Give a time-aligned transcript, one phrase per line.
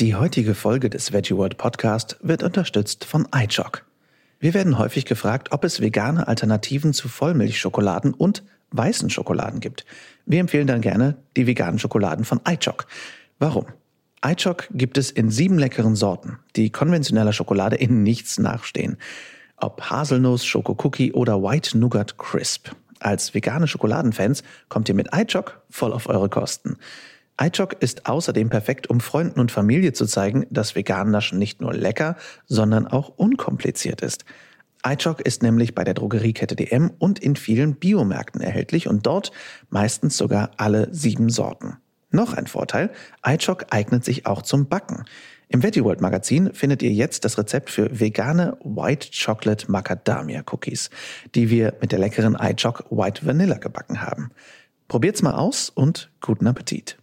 [0.00, 3.84] Die heutige Folge des Veggie World Podcast wird unterstützt von iChock.
[4.38, 9.84] Wir werden häufig gefragt, ob es vegane Alternativen zu Vollmilchschokoladen und weißen Schokoladen gibt.
[10.24, 12.86] Wir empfehlen dann gerne die veganen Schokoladen von iChock.
[13.38, 13.66] Warum?
[14.24, 18.96] iChock gibt es in sieben leckeren Sorten, die konventioneller Schokolade in nichts nachstehen.
[19.58, 22.70] Ob Haselnuss, Schokokookie oder White Nougat Crisp.
[23.00, 26.78] Als vegane Schokoladenfans kommt ihr mit iChock voll auf eure Kosten.
[27.42, 31.72] iChock ist außerdem perfekt, um Freunden und Familie zu zeigen, dass vegan Naschen nicht nur
[31.72, 32.16] lecker,
[32.46, 34.26] sondern auch unkompliziert ist.
[34.86, 39.32] iChock ist nämlich bei der Drogeriekette DM und in vielen Biomärkten erhältlich und dort
[39.70, 41.78] meistens sogar alle sieben Sorten.
[42.10, 42.90] Noch ein Vorteil,
[43.24, 45.04] iChock eignet sich auch zum Backen.
[45.48, 50.90] Im Veggie World Magazin findet ihr jetzt das Rezept für vegane White Chocolate Macadamia Cookies,
[51.34, 54.30] die wir mit der leckeren iChock White Vanilla gebacken haben.
[54.88, 56.99] Probiert's mal aus und guten Appetit.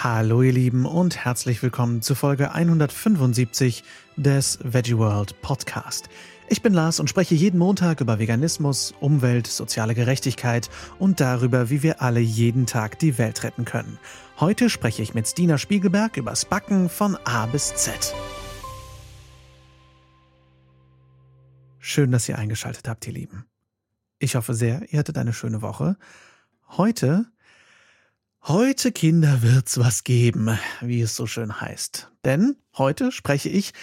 [0.00, 3.82] Hallo ihr Lieben und herzlich willkommen zu Folge 175
[4.14, 6.08] des Veggie World Podcast.
[6.48, 11.82] Ich bin Lars und spreche jeden Montag über Veganismus, Umwelt, soziale Gerechtigkeit und darüber, wie
[11.82, 13.98] wir alle jeden Tag die Welt retten können.
[14.38, 18.14] Heute spreche ich mit Stina Spiegelberg übers Backen von A bis Z.
[21.80, 23.46] Schön, dass ihr eingeschaltet habt, ihr Lieben.
[24.20, 25.96] Ich hoffe sehr, ihr hattet eine schöne Woche.
[26.68, 27.26] Heute,
[28.48, 32.10] heute Kinder wird's was geben, wie es so schön heißt.
[32.24, 33.74] Denn heute spreche ich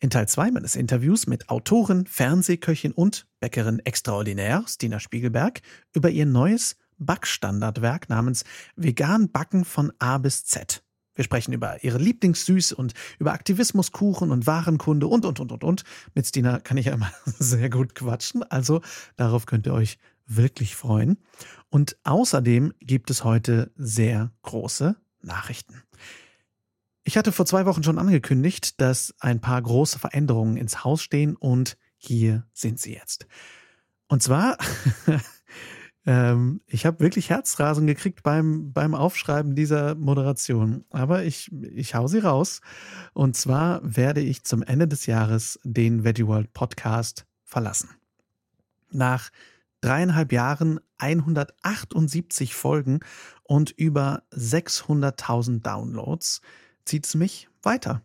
[0.00, 5.60] in Teil 2 meines Interviews mit Autorin, Fernsehköchin und Bäckerin extraordinär Stina Spiegelberg
[5.94, 8.42] über ihr neues Backstandardwerk namens
[8.74, 10.82] Vegan Backen von A bis Z.
[11.14, 15.84] Wir sprechen über ihre Lieblingssüß und über Aktivismuskuchen und Warenkunde und, und, und, und, und.
[16.14, 18.80] Mit Stina kann ich ja immer sehr gut quatschen, also
[19.16, 21.18] darauf könnt ihr euch wirklich freuen.
[21.70, 25.82] Und außerdem gibt es heute sehr große Nachrichten.
[27.04, 31.34] Ich hatte vor zwei Wochen schon angekündigt, dass ein paar große Veränderungen ins Haus stehen
[31.34, 33.26] und hier sind sie jetzt.
[34.06, 34.56] Und zwar,
[36.06, 42.06] ähm, ich habe wirklich Herzrasen gekriegt beim, beim Aufschreiben dieser Moderation, aber ich, ich hau
[42.06, 42.60] sie raus.
[43.14, 47.90] Und zwar werde ich zum Ende des Jahres den Veggie World Podcast verlassen.
[48.90, 49.30] Nach
[49.82, 53.00] dreieinhalb Jahren, 178 Folgen
[53.42, 56.40] und über 600.000 Downloads
[56.86, 58.02] zieht es mich weiter.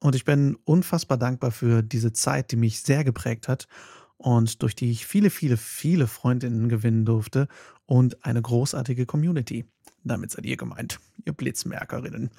[0.00, 3.68] Und ich bin unfassbar dankbar für diese Zeit, die mich sehr geprägt hat
[4.16, 7.48] und durch die ich viele, viele, viele Freundinnen gewinnen durfte
[7.86, 9.64] und eine großartige Community.
[10.04, 12.30] Damit seid ihr gemeint, ihr Blitzmerkerinnen.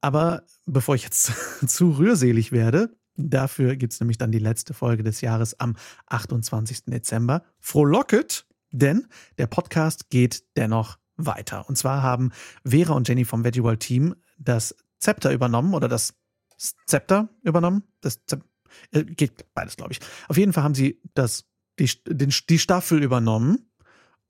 [0.00, 1.32] Aber bevor ich jetzt
[1.66, 6.84] zu rührselig werde, dafür gibt es nämlich dann die letzte Folge des Jahres am 28.
[6.86, 7.42] Dezember.
[7.60, 9.06] Frohlocket, denn
[9.38, 11.68] der Podcast geht dennoch weiter.
[11.68, 12.30] Und zwar haben
[12.64, 16.14] Vera und Jenny vom Veggie World Team das Zepter übernommen oder das
[16.86, 17.82] Zepter übernommen.
[18.00, 18.44] Das Zep
[18.92, 20.00] äh, geht beides, glaube ich.
[20.28, 21.44] Auf jeden Fall haben sie das,
[21.78, 23.70] die, den, die Staffel übernommen,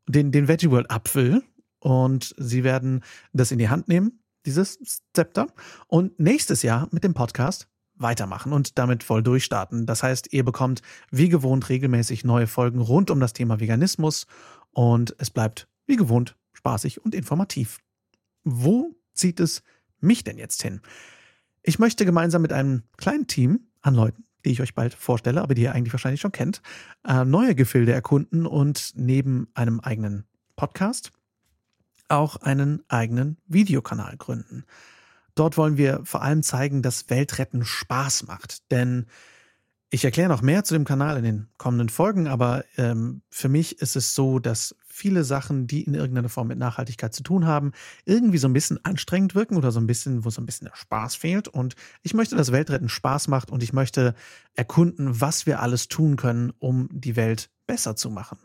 [0.07, 1.43] den, den Veggie World Apfel
[1.81, 5.49] und sie werden das in die Hand nehmen, dieses Zepter,
[5.87, 9.87] und nächstes Jahr mit dem Podcast weitermachen und damit voll durchstarten.
[9.87, 14.27] Das heißt, ihr bekommt wie gewohnt regelmäßig neue Folgen rund um das Thema Veganismus
[14.73, 17.79] und es bleibt wie gewohnt spaßig und informativ.
[18.45, 19.63] Wo zieht es
[20.01, 20.81] mich denn jetzt hin?
[21.63, 25.55] Ich möchte gemeinsam mit einem kleinen Team an Leuten, die ich euch bald vorstelle, aber
[25.55, 26.63] die ihr eigentlich wahrscheinlich schon kennt,
[27.07, 30.25] äh, neue Gefilde erkunden und neben einem eigenen
[30.57, 31.13] Podcast
[32.09, 34.65] auch einen eigenen Videokanal gründen.
[35.39, 38.71] Dort wollen wir vor allem zeigen, dass Weltretten Spaß macht.
[38.73, 39.07] Denn
[39.91, 43.81] ich erkläre noch mehr zu dem Kanal in den kommenden Folgen, aber ähm, für mich
[43.81, 47.73] ist es so, dass viele Sachen, die in irgendeiner Form mit Nachhaltigkeit zu tun haben,
[48.05, 50.77] irgendwie so ein bisschen anstrengend wirken oder so ein bisschen, wo so ein bisschen der
[50.77, 51.49] Spaß fehlt.
[51.49, 54.15] Und ich möchte, dass Weltretten Spaß macht und ich möchte
[54.55, 58.39] erkunden, was wir alles tun können, um die Welt besser zu machen.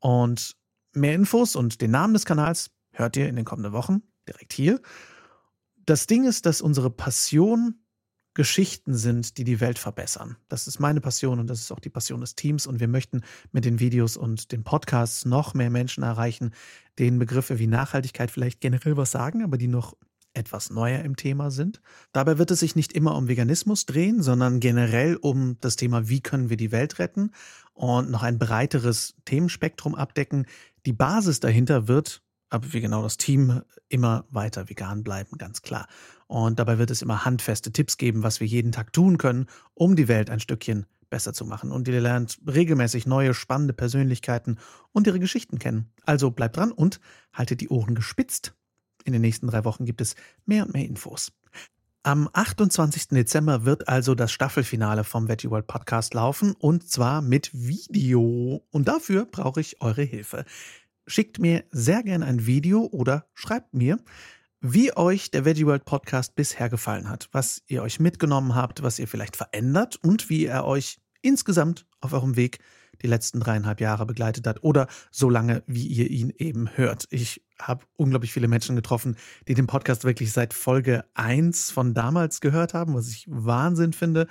[0.00, 0.56] Und
[0.92, 4.80] mehr Infos und den Namen des Kanals hört ihr in den kommenden Wochen direkt hier.
[5.86, 7.84] Das Ding ist, dass unsere Passion
[8.34, 10.36] Geschichten sind, die die Welt verbessern.
[10.48, 12.66] Das ist meine Passion und das ist auch die Passion des Teams.
[12.66, 13.22] Und wir möchten
[13.52, 16.50] mit den Videos und den Podcasts noch mehr Menschen erreichen,
[16.98, 19.96] denen Begriffe wie Nachhaltigkeit vielleicht generell was sagen, aber die noch
[20.34, 21.80] etwas neuer im Thema sind.
[22.10, 26.20] Dabei wird es sich nicht immer um Veganismus drehen, sondern generell um das Thema, wie
[26.20, 27.30] können wir die Welt retten
[27.72, 30.46] und noch ein breiteres Themenspektrum abdecken.
[30.86, 35.86] Die Basis dahinter wird aber wie genau das Team immer weiter vegan bleiben, ganz klar.
[36.26, 39.96] Und dabei wird es immer handfeste Tipps geben, was wir jeden Tag tun können, um
[39.96, 41.70] die Welt ein Stückchen besser zu machen.
[41.70, 44.58] Und ihr lernt regelmäßig neue, spannende Persönlichkeiten
[44.92, 45.92] und ihre Geschichten kennen.
[46.04, 47.00] Also bleibt dran und
[47.32, 48.54] haltet die Ohren gespitzt.
[49.04, 50.14] in den nächsten drei Wochen gibt es
[50.46, 51.30] mehr und mehr Infos.
[52.06, 53.08] Am 28.
[53.08, 58.62] Dezember wird also das Staffelfinale vom Veggie World Podcast laufen und zwar mit Video.
[58.70, 60.44] Und dafür brauche ich eure Hilfe.
[61.06, 63.98] Schickt mir sehr gerne ein Video oder schreibt mir,
[64.60, 68.98] wie euch der Veggie World Podcast bisher gefallen hat, was ihr euch mitgenommen habt, was
[68.98, 72.60] ihr vielleicht verändert und wie er euch insgesamt auf eurem Weg
[73.02, 77.06] die letzten dreieinhalb Jahre begleitet hat oder so lange, wie ihr ihn eben hört.
[77.10, 79.16] Ich habe unglaublich viele Menschen getroffen,
[79.48, 84.26] die den Podcast wirklich seit Folge 1 von damals gehört haben, was ich Wahnsinn finde.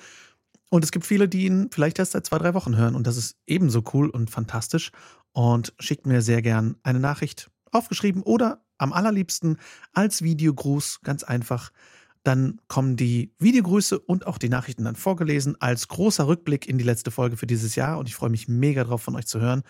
[0.72, 2.96] Und es gibt viele, die ihn vielleicht erst seit zwei, drei Wochen hören.
[2.96, 4.92] Und das ist ebenso cool und fantastisch.
[5.34, 9.58] Und schickt mir sehr gern eine Nachricht aufgeschrieben oder am allerliebsten
[9.94, 11.72] als Videogruß, ganz einfach
[12.24, 16.84] dann kommen die Videogrüße und auch die Nachrichten dann vorgelesen als großer Rückblick in die
[16.86, 18.00] letzte Folge für dieses Jahr.
[18.00, 19.64] Und ich freue mich mega drauf, von euch zu hören,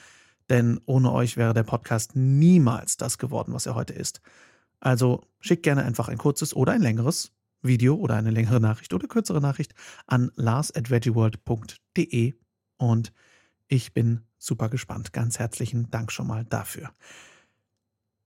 [0.49, 4.21] denn ohne euch wäre der Podcast niemals das geworden, was er heute ist.
[4.79, 7.31] Also schickt gerne einfach ein kurzes oder ein längeres
[7.63, 9.73] Video oder eine längere Nachricht oder kürzere Nachricht
[10.05, 12.33] an lars.veggieworld.de
[12.77, 13.13] und
[13.73, 15.13] ich bin super gespannt.
[15.13, 16.93] Ganz herzlichen Dank schon mal dafür.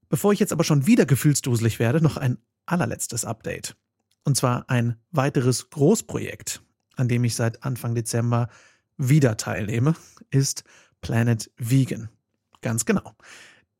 [0.09, 3.77] Bevor ich jetzt aber schon wieder gefühlsduselig werde, noch ein allerletztes Update.
[4.25, 6.61] Und zwar ein weiteres Großprojekt,
[6.97, 8.49] an dem ich seit Anfang Dezember
[8.97, 9.95] wieder teilnehme,
[10.31, 10.65] ist
[10.99, 12.09] Planet Vegan.
[12.61, 13.15] Ganz genau.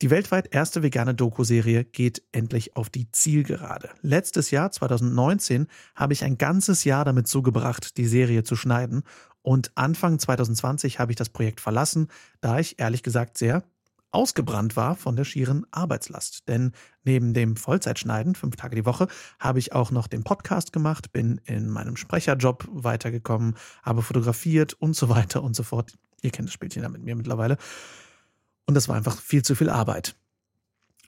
[0.00, 3.90] Die weltweit erste vegane Doku-Serie geht endlich auf die Zielgerade.
[4.00, 5.66] Letztes Jahr, 2019,
[5.96, 9.02] habe ich ein ganzes Jahr damit zugebracht, die Serie zu schneiden.
[9.42, 12.06] Und Anfang 2020 habe ich das Projekt verlassen,
[12.40, 13.64] da ich ehrlich gesagt sehr
[14.12, 16.46] ausgebrannt war von der schieren Arbeitslast.
[16.46, 16.70] Denn
[17.02, 19.08] neben dem Vollzeitschneiden, fünf Tage die Woche,
[19.40, 24.94] habe ich auch noch den Podcast gemacht, bin in meinem Sprecherjob weitergekommen, habe fotografiert und
[24.94, 25.94] so weiter und so fort.
[26.22, 27.58] Ihr kennt das Spielchen ja mit mir mittlerweile.
[28.68, 30.14] Und das war einfach viel zu viel Arbeit.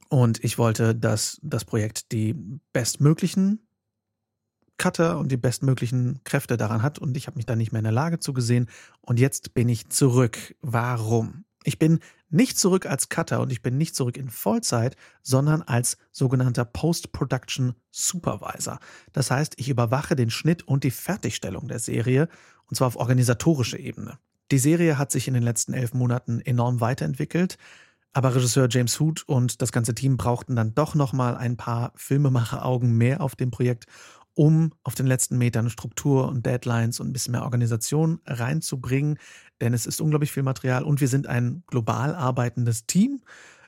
[0.08, 2.34] Und ich wollte, dass das Projekt die
[2.72, 3.60] bestmöglichen
[4.78, 6.98] Cutter und die bestmöglichen Kräfte daran hat.
[6.98, 8.70] Und ich habe mich da nicht mehr in der Lage zugesehen.
[9.02, 10.56] Und jetzt bin ich zurück.
[10.62, 11.44] Warum?
[11.62, 15.98] Ich bin nicht zurück als Cutter und ich bin nicht zurück in Vollzeit, sondern als
[16.12, 18.78] sogenannter Post-Production Supervisor.
[19.12, 22.30] Das heißt, ich überwache den Schnitt und die Fertigstellung der Serie
[22.64, 24.18] und zwar auf organisatorischer Ebene.
[24.50, 27.56] Die Serie hat sich in den letzten elf Monaten enorm weiterentwickelt.
[28.12, 31.93] Aber Regisseur James Hood und das ganze Team brauchten dann doch noch mal ein paar
[31.94, 33.87] Filmemacheraugen mehr auf dem Projekt,
[34.35, 39.17] um auf den letzten Metern Struktur und Deadlines und ein bisschen mehr Organisation reinzubringen
[39.61, 43.20] denn es ist unglaublich viel Material und wir sind ein global arbeitendes Team.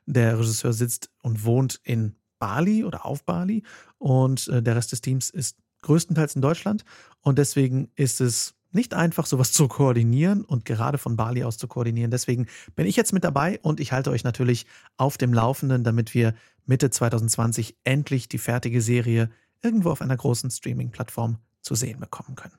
[0.07, 3.63] Der Regisseur sitzt und wohnt in Bali oder auf Bali
[3.99, 6.85] und äh, der Rest des Teams ist größtenteils in Deutschland
[7.21, 11.69] und deswegen ist es nicht einfach, sowas zu koordinieren und gerade von Bali aus zu
[11.69, 12.11] koordinieren.
[12.11, 14.67] Deswegen bin ich jetzt mit dabei und ich halte euch natürlich
[14.97, 16.35] auf dem Laufenden, damit wir
[16.67, 19.31] Mitte 2020 endlich die fertige Serie
[19.63, 22.57] irgendwo auf einer großen Streaming-Plattform zu sehen bekommen können.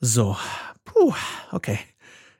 [0.00, 0.36] So,
[0.84, 1.14] puh,
[1.52, 1.78] okay.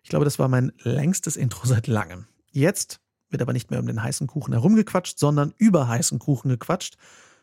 [0.03, 2.27] Ich glaube, das war mein längstes Intro seit langem.
[2.51, 6.97] Jetzt wird aber nicht mehr um den heißen Kuchen herumgequatscht, sondern über heißen Kuchen gequatscht.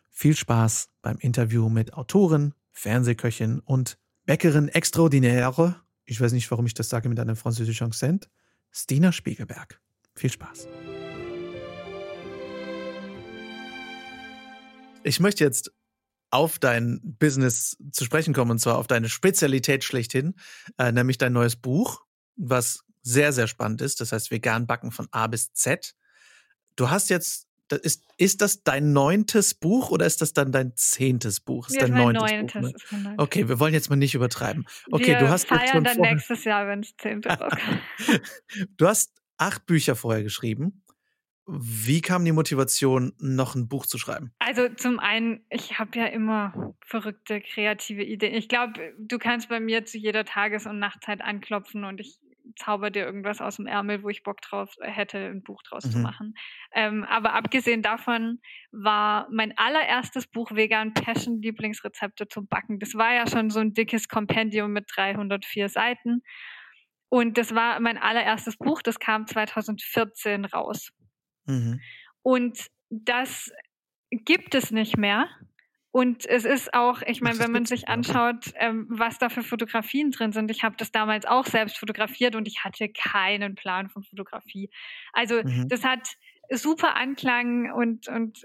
[0.09, 3.97] Viel Spaß beim Interview mit Autorin, Fernsehköchin und
[4.31, 5.83] Bäckerin extraordinaire.
[6.05, 8.29] Ich weiß nicht, warum ich das sage mit einem französischen Akzent.
[8.71, 9.81] Stina Spiegelberg.
[10.15, 10.69] Viel Spaß.
[15.03, 15.73] Ich möchte jetzt
[16.29, 20.35] auf dein Business zu sprechen kommen, und zwar auf deine Spezialität schlechthin,
[20.77, 22.05] äh, nämlich dein neues Buch,
[22.37, 23.99] was sehr, sehr spannend ist.
[23.99, 25.93] Das heißt, vegan backen von A bis Z.
[26.77, 27.47] Du hast jetzt,
[27.77, 31.67] ist, ist das dein neuntes Buch oder ist das dann dein zehntes Buch?
[31.67, 32.73] Ist ja, dein neuntes, neuntes, Buch, ne?
[32.75, 33.13] ist neuntes.
[33.17, 34.65] Okay, wir wollen jetzt mal nicht übertreiben.
[34.91, 37.81] Okay, Wir du hast jetzt feiern schon dann vorher, nächstes Jahr, wenn es zehnte rauskommt.
[38.77, 40.83] du hast acht Bücher vorher geschrieben.
[41.47, 44.31] Wie kam die Motivation, noch ein Buch zu schreiben?
[44.39, 48.35] Also zum einen, ich habe ja immer verrückte kreative Ideen.
[48.35, 52.19] Ich glaube, du kannst bei mir zu jeder Tages- und Nachtzeit anklopfen und ich
[52.55, 55.97] zauber dir irgendwas aus dem Ärmel, wo ich Bock drauf hätte, ein Buch draus zu
[55.97, 56.03] Mhm.
[56.03, 56.33] machen.
[56.73, 58.39] Ähm, aber abgesehen davon
[58.71, 62.79] war mein allererstes Buch Vegan Passion Lieblingsrezepte zum Backen.
[62.79, 66.21] Das war ja schon so ein dickes Kompendium mit 304 Seiten.
[67.09, 70.91] Und das war mein allererstes Buch, das kam 2014 raus.
[71.45, 71.81] Mhm.
[72.21, 73.51] Und das
[74.11, 75.27] gibt es nicht mehr.
[75.91, 80.11] Und es ist auch, ich meine, wenn man sich anschaut, ähm, was da für Fotografien
[80.11, 80.49] drin sind.
[80.49, 84.69] Ich habe das damals auch selbst fotografiert und ich hatte keinen Plan von Fotografie.
[85.11, 85.67] Also Mhm.
[85.67, 86.07] das hat
[86.53, 88.43] super Anklang und, und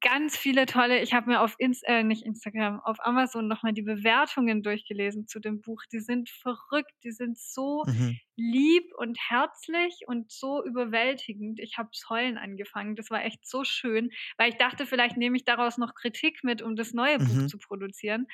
[0.00, 3.82] ganz viele tolle, ich habe mir auf Inst äh, nicht Instagram, auf Amazon nochmal die
[3.82, 5.82] Bewertungen durchgelesen zu dem Buch.
[5.92, 8.18] Die sind verrückt, die sind so mhm.
[8.36, 11.60] lieb und herzlich und so überwältigend.
[11.60, 12.94] Ich habe heulen angefangen.
[12.94, 16.62] Das war echt so schön, weil ich dachte, vielleicht nehme ich daraus noch Kritik mit,
[16.62, 17.26] um das neue mhm.
[17.26, 18.26] Buch zu produzieren.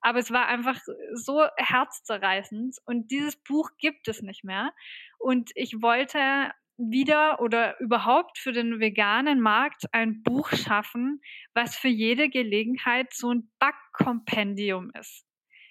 [0.00, 0.80] Aber es war einfach
[1.14, 4.72] so herzzerreißend und dieses Buch gibt es nicht mehr.
[5.18, 6.50] Und ich wollte
[6.90, 11.20] wieder oder überhaupt für den veganen Markt ein Buch schaffen,
[11.54, 15.24] was für jede Gelegenheit so ein Backkompendium ist.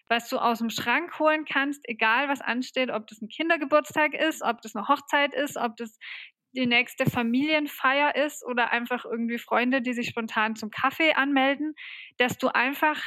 [0.07, 4.41] Was du aus dem Schrank holen kannst, egal was ansteht, ob das ein Kindergeburtstag ist,
[4.41, 5.97] ob das eine Hochzeit ist, ob das
[6.53, 11.75] die nächste Familienfeier ist oder einfach irgendwie Freunde, die sich spontan zum Kaffee anmelden,
[12.17, 13.01] dass du einfach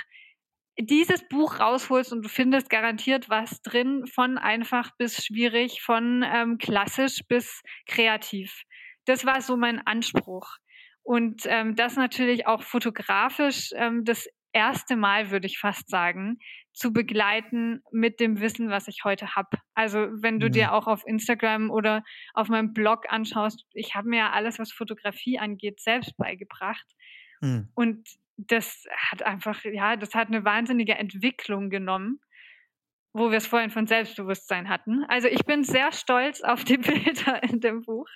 [0.79, 6.59] dieses Buch rausholst und du findest garantiert was drin, von einfach bis schwierig, von ähm,
[6.59, 8.63] klassisch bis kreativ.
[9.05, 10.57] Das war so mein Anspruch.
[11.03, 16.39] Und ähm, das natürlich auch fotografisch ähm, das erste Mal, würde ich fast sagen,
[16.73, 19.59] zu begleiten mit dem Wissen, was ich heute habe.
[19.75, 20.53] Also wenn du mhm.
[20.53, 22.03] dir auch auf Instagram oder
[22.33, 26.87] auf meinem Blog anschaust, ich habe mir ja alles, was Fotografie angeht, selbst beigebracht.
[27.41, 27.69] Mhm.
[27.75, 32.21] Und das hat einfach, ja, das hat eine wahnsinnige Entwicklung genommen,
[33.17, 35.05] wo wir es vorhin von Selbstbewusstsein hatten.
[35.09, 38.09] Also ich bin sehr stolz auf die Bilder in dem Buch.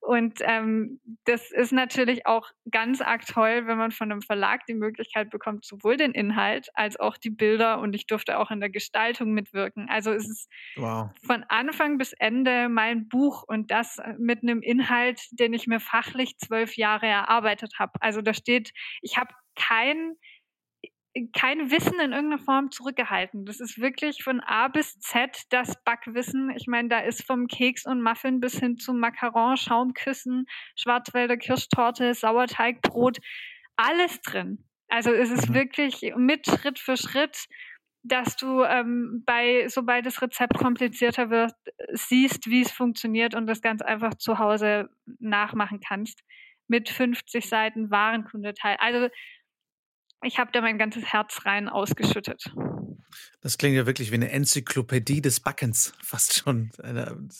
[0.00, 4.74] Und ähm, das ist natürlich auch ganz arg toll, wenn man von einem Verlag die
[4.74, 7.78] Möglichkeit bekommt, sowohl den Inhalt als auch die Bilder.
[7.78, 9.88] Und ich durfte auch in der Gestaltung mitwirken.
[9.88, 11.10] Also es ist wow.
[11.24, 16.38] von Anfang bis Ende mein Buch und das mit einem Inhalt, den ich mir fachlich
[16.38, 17.92] zwölf Jahre erarbeitet habe.
[18.00, 20.14] Also da steht, ich habe kein,
[21.32, 23.44] kein Wissen in irgendeiner Form zurückgehalten.
[23.44, 26.50] Das ist wirklich von A bis Z das Backwissen.
[26.56, 32.14] Ich meine, da ist vom Keks und Muffin bis hin zum Macaron, Schaumküssen, Schwarzwälder Kirschtorte,
[32.14, 33.18] Sauerteigbrot,
[33.76, 34.64] alles drin.
[34.88, 35.54] Also es ist mhm.
[35.54, 37.46] wirklich mit Schritt für Schritt,
[38.02, 41.52] dass du ähm, bei, sobald das Rezept komplizierter wird,
[41.92, 44.88] siehst, wie es funktioniert und das ganz einfach zu Hause
[45.18, 46.22] nachmachen kannst.
[46.66, 48.76] Mit 50 Seiten Warenkundeteil.
[48.78, 49.08] Also
[50.22, 52.52] ich habe da mein ganzes Herz rein ausgeschüttet.
[53.40, 56.70] Das klingt ja wirklich wie eine Enzyklopädie des Backens, fast schon.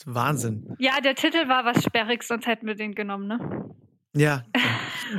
[0.07, 0.75] Wahnsinn.
[0.79, 3.75] Ja, der Titel war was sperrig, sonst hätten wir den genommen, ne?
[4.13, 4.43] Ja,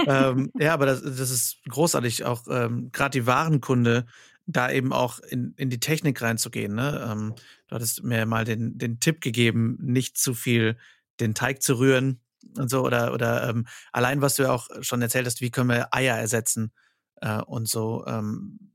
[0.08, 4.06] ähm, ja, aber das, das ist großartig, auch ähm, gerade die Warenkunde,
[4.48, 6.76] da eben auch in, in die Technik reinzugehen.
[6.76, 7.08] Ne?
[7.10, 7.36] Ähm,
[7.68, 10.78] du hattest mir mal den, den Tipp gegeben, nicht zu viel
[11.22, 12.20] den Teig zu rühren
[12.58, 15.70] und so, oder, oder ähm, allein, was du ja auch schon erzählt hast, wie können
[15.70, 16.74] wir Eier ersetzen
[17.22, 18.06] äh, und so.
[18.06, 18.72] Ähm,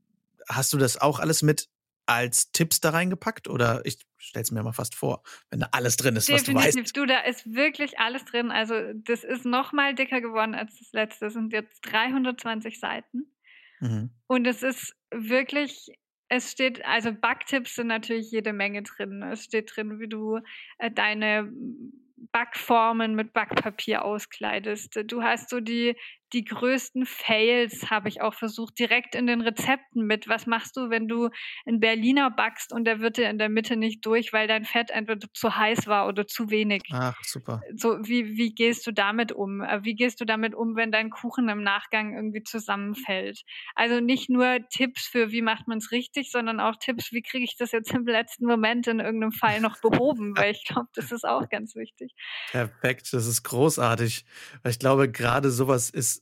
[0.49, 1.69] hast du das auch alles mit
[2.05, 5.97] als Tipps da reingepackt oder ich stelle es mir mal fast vor, wenn da alles
[5.97, 6.55] drin ist, Definitiv.
[6.55, 6.97] was du weißt.
[6.97, 8.49] Du, da ist wirklich alles drin.
[8.49, 11.25] Also das ist noch mal dicker geworden als das letzte.
[11.25, 13.31] Das sind jetzt 320 Seiten.
[13.79, 14.11] Mhm.
[14.27, 15.91] Und es ist wirklich,
[16.29, 19.21] es steht, also Backtipps sind natürlich jede Menge drin.
[19.23, 20.39] Es steht drin, wie du
[20.77, 21.51] äh, deine
[22.31, 24.99] Backformen mit Backpapier auskleidest.
[25.05, 25.95] Du hast so die,
[26.33, 30.27] die größten Fails habe ich auch versucht, direkt in den Rezepten mit.
[30.27, 31.29] Was machst du, wenn du
[31.65, 34.89] einen Berliner backst und der wird dir in der Mitte nicht durch, weil dein Fett
[34.91, 36.83] entweder zu heiß war oder zu wenig?
[36.91, 37.61] Ach, super.
[37.75, 39.61] So, wie, wie gehst du damit um?
[39.61, 43.43] Äh, wie gehst du damit um, wenn dein Kuchen im Nachgang irgendwie zusammenfällt?
[43.75, 47.45] Also nicht nur Tipps für, wie macht man es richtig, sondern auch Tipps, wie kriege
[47.45, 51.11] ich das jetzt im letzten Moment in irgendeinem Fall noch behoben, weil ich glaube, das
[51.11, 52.13] ist auch ganz wichtig.
[52.51, 54.25] Perfekt, das ist großartig.
[54.65, 56.16] Ich glaube, gerade sowas ist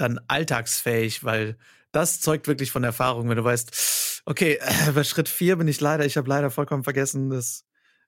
[0.00, 1.56] dann alltagsfähig, weil
[1.92, 4.58] das zeugt wirklich von Erfahrung, wenn du weißt, okay,
[4.94, 7.64] bei Schritt vier bin ich leider, ich habe leider vollkommen vergessen, das,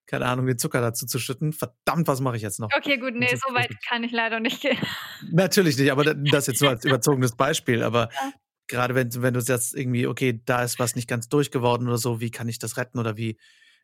[0.07, 1.53] keine Ahnung, den Zucker dazu zu schütten.
[1.53, 2.71] Verdammt, was mache ich jetzt noch?
[2.77, 4.79] Okay, gut, nee, so weit kann ich leider nicht gehen.
[5.33, 8.33] Natürlich nicht, aber das jetzt nur als überzogenes Beispiel, aber ja.
[8.69, 12.21] gerade wenn, wenn du jetzt irgendwie, okay, da ist was nicht ganz durchgeworden oder so,
[12.21, 13.39] wie kann ich das retten oder wie,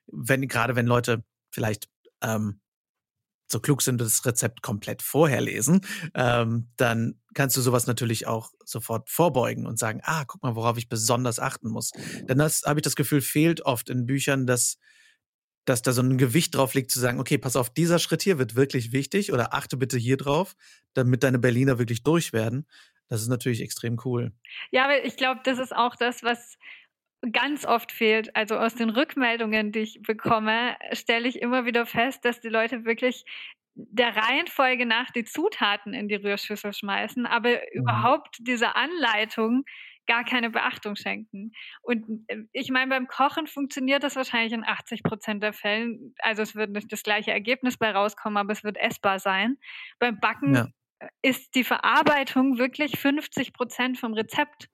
[0.07, 1.89] wenn, gerade wenn Leute vielleicht
[2.23, 2.61] ähm,
[3.51, 5.81] so klug sind, das Rezept komplett vorher lesen,
[6.15, 10.77] ähm, dann kannst du sowas natürlich auch sofort vorbeugen und sagen, ah, guck mal, worauf
[10.79, 11.91] ich besonders achten muss.
[12.29, 14.79] Denn das habe ich das Gefühl, fehlt oft in Büchern, dass
[15.65, 18.39] dass da so ein Gewicht drauf liegt, zu sagen, okay, pass auf, dieser Schritt hier
[18.39, 20.55] wird wirklich wichtig oder achte bitte hier drauf,
[20.95, 22.67] damit deine Berliner wirklich durch werden.
[23.09, 24.33] Das ist natürlich extrem cool.
[24.71, 26.57] Ja, aber ich glaube, das ist auch das, was
[27.33, 28.35] ganz oft fehlt.
[28.37, 32.85] Also aus den Rückmeldungen, die ich bekomme, stelle ich immer wieder fest, dass die Leute
[32.85, 33.25] wirklich
[33.75, 37.57] der Reihenfolge nach die Zutaten in die Rührschüssel schmeißen, aber mhm.
[37.73, 39.65] überhaupt dieser Anleitung
[40.07, 41.53] gar keine Beachtung schenken.
[41.83, 46.15] Und äh, ich meine, beim Kochen funktioniert das wahrscheinlich in 80 Prozent der Fällen.
[46.19, 49.59] Also es wird nicht das gleiche Ergebnis bei rauskommen, aber es wird essbar sein.
[49.99, 50.67] Beim Backen ja
[51.23, 54.69] ist die Verarbeitung wirklich 50 Prozent vom Rezept.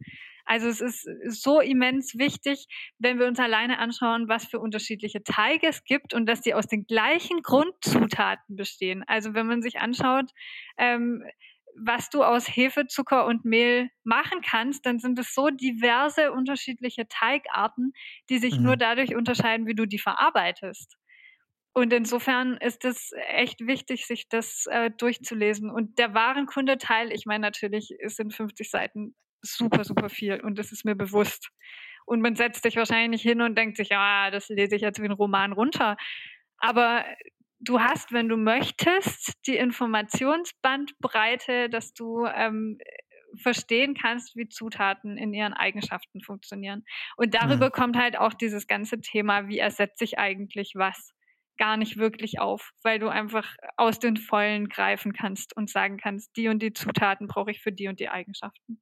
[0.45, 1.09] Also es ist
[1.43, 2.67] so immens wichtig,
[2.99, 6.67] wenn wir uns alleine anschauen, was für unterschiedliche Teige es gibt und dass die aus
[6.67, 9.05] den gleichen Grundzutaten bestehen.
[9.07, 10.31] Also wenn man sich anschaut,
[10.77, 11.25] ähm,
[11.77, 17.09] was du aus Hefe, Zucker und Mehl machen kannst, dann sind es so diverse unterschiedliche
[17.09, 17.93] Teigarten,
[18.31, 18.65] die sich mhm.
[18.65, 20.97] nur dadurch unterscheiden, wie du die verarbeitest.
[21.73, 25.71] Und insofern ist es echt wichtig, sich das äh, durchzulesen.
[25.71, 30.73] Und der Warenkundeteil, ich meine natürlich, es sind 50 Seiten super, super viel und das
[30.73, 31.51] ist mir bewusst.
[32.07, 35.01] Und man setzt sich wahrscheinlich nicht hin und denkt sich, ja, das lese ich jetzt
[35.01, 35.97] wie ein Roman runter.
[36.59, 37.05] Aber
[37.61, 42.79] du hast, wenn du möchtest, die Informationsbandbreite, dass du ähm,
[43.43, 46.85] verstehen kannst, wie Zutaten in ihren Eigenschaften funktionieren.
[47.17, 47.73] Und darüber mhm.
[47.73, 51.15] kommt halt auch dieses ganze Thema, wie ersetze ich eigentlich was,
[51.57, 56.37] gar nicht wirklich auf, weil du einfach aus den Vollen greifen kannst und sagen kannst,
[56.37, 58.81] die und die Zutaten brauche ich für die und die Eigenschaften.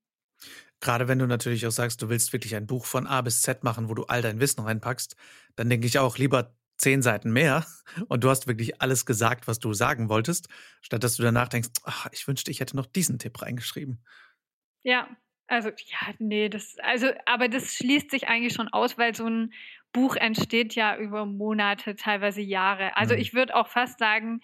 [0.83, 3.63] Gerade wenn du natürlich auch sagst, du willst wirklich ein Buch von A bis Z
[3.63, 5.17] machen, wo du all dein Wissen reinpackst,
[5.55, 7.65] dann denke ich auch lieber zehn Seiten mehr
[8.09, 10.49] und du hast wirklich alles gesagt, was du sagen wolltest,
[10.81, 14.05] statt dass du danach denkst, ach, ich wünschte, ich hätte noch diesen Tipp reingeschrieben.
[14.83, 15.09] Ja,
[15.47, 19.53] also ja, nee, das, also, aber das schließt sich eigentlich schon aus, weil so ein
[19.93, 22.97] Buch entsteht ja über Monate, teilweise Jahre.
[22.97, 23.21] Also mhm.
[23.21, 24.41] ich würde auch fast sagen,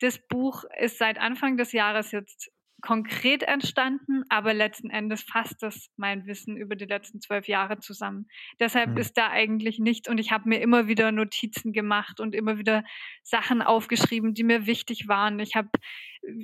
[0.00, 5.90] das Buch ist seit Anfang des Jahres jetzt konkret entstanden, aber letzten Endes fasst das
[5.96, 8.28] mein Wissen über die letzten zwölf Jahre zusammen.
[8.60, 8.98] Deshalb mhm.
[8.98, 12.84] ist da eigentlich nichts und ich habe mir immer wieder Notizen gemacht und immer wieder
[13.22, 15.40] Sachen aufgeschrieben, die mir wichtig waren.
[15.40, 15.70] Ich habe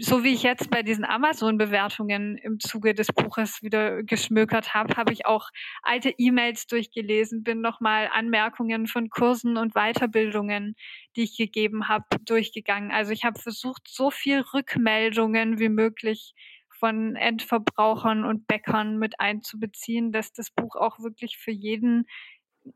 [0.00, 5.12] so wie ich jetzt bei diesen Amazon-Bewertungen im Zuge des Buches wieder geschmökert habe, habe
[5.12, 5.50] ich auch
[5.82, 10.76] alte E-Mails durchgelesen, bin nochmal Anmerkungen von Kursen und Weiterbildungen,
[11.16, 12.92] die ich gegeben habe, durchgegangen.
[12.92, 16.34] Also ich habe versucht, so viel Rückmeldungen wie möglich
[16.78, 22.06] von Endverbrauchern und Bäckern mit einzubeziehen, dass das Buch auch wirklich für jeden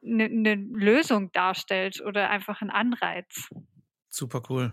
[0.02, 3.48] eine, eine Lösung darstellt oder einfach ein Anreiz.
[4.08, 4.72] Super cool.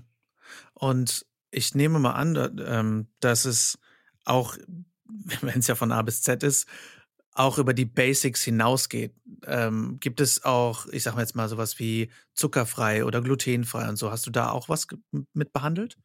[0.73, 1.25] Und
[1.55, 3.79] ich nehme mal an, ähm, dass es
[4.25, 4.57] auch,
[5.41, 6.67] wenn es ja von A bis Z ist,
[7.31, 9.13] auch über die Basics hinausgeht.
[9.45, 13.97] Ähm, gibt es auch, ich sag mal jetzt mal sowas wie zuckerfrei oder glutenfrei und
[13.97, 14.09] so.
[14.09, 14.87] Hast du da auch was
[15.33, 15.97] mit behandelt?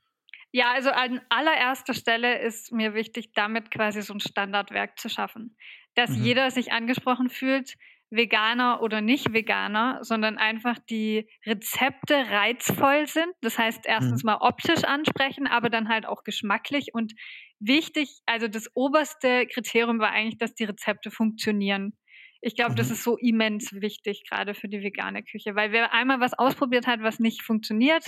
[0.52, 5.56] Ja, also an allererster Stelle ist mir wichtig, damit quasi so ein Standardwerk zu schaffen,
[5.94, 6.24] dass mhm.
[6.24, 7.76] jeder sich angesprochen fühlt,
[8.10, 13.32] Veganer oder nicht Veganer, sondern einfach die Rezepte reizvoll sind.
[13.40, 14.28] Das heißt, erstens mhm.
[14.28, 17.14] mal optisch ansprechen, aber dann halt auch geschmacklich und
[17.60, 21.92] wichtig, also das oberste Kriterium war eigentlich, dass die Rezepte funktionieren.
[22.40, 22.76] Ich glaube, mhm.
[22.76, 26.86] das ist so immens wichtig, gerade für die vegane Küche, weil wer einmal was ausprobiert
[26.86, 28.04] hat, was nicht funktioniert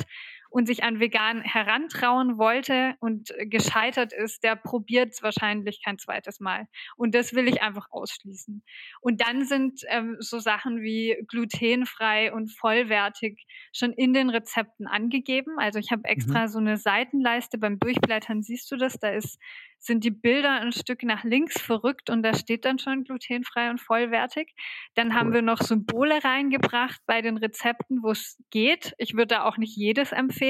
[0.52, 6.40] und sich an vegan herantrauen wollte und gescheitert ist, der probiert es wahrscheinlich kein zweites
[6.40, 6.66] Mal.
[6.96, 8.62] Und das will ich einfach ausschließen.
[9.00, 15.58] Und dann sind ähm, so Sachen wie glutenfrei und vollwertig schon in den Rezepten angegeben.
[15.58, 16.48] Also ich habe extra mhm.
[16.48, 18.98] so eine Seitenleiste beim Durchblättern, siehst du das?
[18.98, 19.38] Da ist
[19.82, 23.80] sind die Bilder ein Stück nach links verrückt und da steht dann schon glutenfrei und
[23.80, 24.54] vollwertig.
[24.94, 28.94] Dann haben wir noch Symbole reingebracht bei den Rezepten, wo es geht.
[28.98, 30.41] Ich würde da auch nicht jedes empfehlen,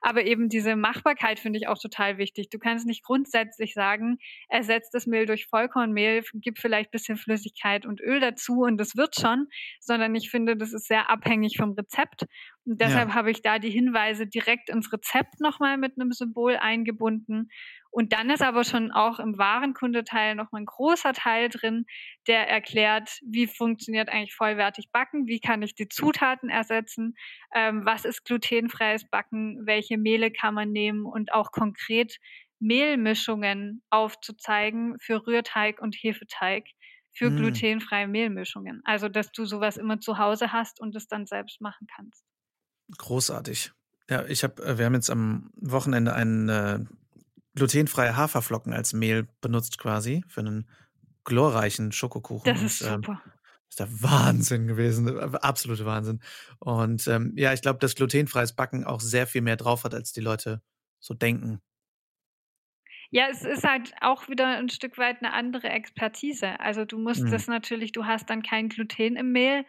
[0.00, 2.48] aber eben diese Machbarkeit finde ich auch total wichtig.
[2.50, 4.18] Du kannst nicht grundsätzlich sagen,
[4.48, 9.16] ersetzt das Mehl durch Vollkornmehl, gib vielleicht bisschen Flüssigkeit und Öl dazu und das wird
[9.16, 9.46] schon,
[9.80, 12.26] sondern ich finde, das ist sehr abhängig vom Rezept.
[12.66, 13.14] Und deshalb ja.
[13.14, 17.50] habe ich da die Hinweise direkt ins Rezept nochmal mit einem Symbol eingebunden.
[17.94, 21.86] Und dann ist aber schon auch im Warenkundeteil noch mal ein großer Teil drin,
[22.26, 27.14] der erklärt, wie funktioniert eigentlich vollwertig Backen, wie kann ich die Zutaten ersetzen,
[27.54, 32.18] ähm, was ist glutenfreies Backen, welche Mehle kann man nehmen und auch konkret
[32.58, 36.64] Mehlmischungen aufzuzeigen für Rührteig und Hefeteig
[37.12, 37.36] für mm.
[37.36, 38.82] glutenfreie Mehlmischungen.
[38.84, 42.24] Also, dass du sowas immer zu Hause hast und es dann selbst machen kannst.
[42.98, 43.70] Großartig.
[44.10, 46.80] Ja, ich habe, äh, wir haben jetzt am Wochenende einen äh,
[47.54, 50.68] glutenfreie Haferflocken als Mehl benutzt quasi für einen
[51.24, 52.52] glorreichen Schokokuchen.
[52.52, 53.22] Das ist und, super.
[53.24, 53.32] Ähm,
[53.68, 56.20] ist der Wahnsinn gewesen, äh, absolute Wahnsinn.
[56.58, 60.12] Und ähm, ja, ich glaube, dass glutenfreies Backen auch sehr viel mehr drauf hat, als
[60.12, 60.62] die Leute
[61.00, 61.60] so denken.
[63.10, 66.58] Ja, es ist halt auch wieder ein Stück weit eine andere Expertise.
[66.60, 67.30] Also du musst mhm.
[67.30, 69.64] das natürlich, du hast dann kein Gluten im Mehl.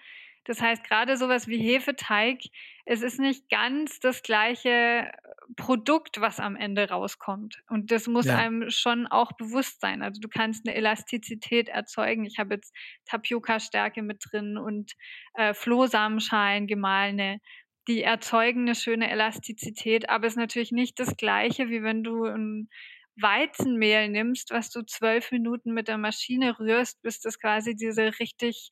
[0.46, 2.40] Das heißt, gerade sowas wie Hefeteig,
[2.86, 5.12] es ist nicht ganz das gleiche
[5.56, 7.64] Produkt, was am Ende rauskommt.
[7.68, 8.38] Und das muss ja.
[8.38, 10.04] einem schon auch bewusst sein.
[10.04, 12.26] Also du kannst eine Elastizität erzeugen.
[12.26, 12.74] Ich habe jetzt
[13.06, 14.94] Tapioca-Stärke mit drin und
[15.34, 17.40] äh, Flohsamenschalen gemahlene.
[17.88, 22.26] Die erzeugen eine schöne Elastizität, aber es ist natürlich nicht das gleiche, wie wenn du
[22.26, 22.70] ein
[23.16, 28.72] Weizenmehl nimmst, was du zwölf Minuten mit der Maschine rührst, bis das quasi diese richtig